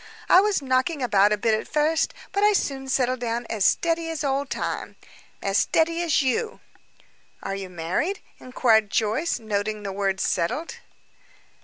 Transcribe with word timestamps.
I 0.27 0.41
was 0.41 0.63
knocking 0.63 1.03
about 1.03 1.31
a 1.31 1.37
bit 1.37 1.53
at 1.53 1.67
first, 1.67 2.15
but 2.31 2.41
I 2.43 2.53
soon 2.53 2.89
settled 2.89 3.19
down 3.19 3.45
as 3.51 3.63
steady 3.63 4.09
as 4.09 4.23
Old 4.23 4.49
Time 4.49 4.95
as 5.43 5.59
steady 5.59 6.01
as 6.01 6.23
you." 6.23 6.59
"Are 7.43 7.53
you 7.53 7.69
married?" 7.69 8.19
inquired 8.39 8.89
Joyce, 8.89 9.37
noting 9.39 9.83
the 9.83 9.91
word 9.93 10.19
"settled." 10.19 10.77